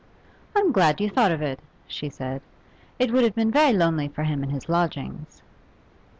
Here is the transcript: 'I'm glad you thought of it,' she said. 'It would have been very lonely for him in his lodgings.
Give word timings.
'I'm 0.55 0.71
glad 0.71 0.99
you 0.99 1.11
thought 1.11 1.31
of 1.31 1.43
it,' 1.43 1.59
she 1.85 2.09
said. 2.09 2.41
'It 2.97 3.13
would 3.13 3.23
have 3.23 3.35
been 3.35 3.51
very 3.51 3.71
lonely 3.77 4.07
for 4.07 4.23
him 4.23 4.41
in 4.43 4.49
his 4.49 4.67
lodgings. 4.67 5.43